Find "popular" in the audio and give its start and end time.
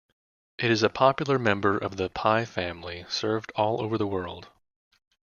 0.89-1.37